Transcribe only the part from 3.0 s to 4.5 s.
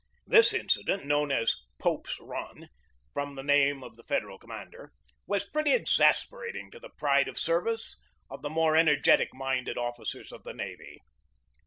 from the name of the Federal com